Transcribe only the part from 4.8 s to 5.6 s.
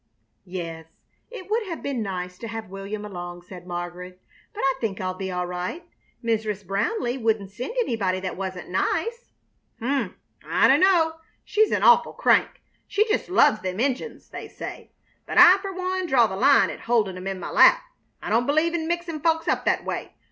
think I'll be all